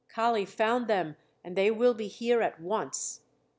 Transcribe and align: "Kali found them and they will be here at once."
"Kali 0.09 0.45
found 0.45 0.87
them 0.87 1.15
and 1.43 1.55
they 1.55 1.69
will 1.69 1.93
be 1.93 2.07
here 2.07 2.41
at 2.41 2.59
once." 2.59 3.21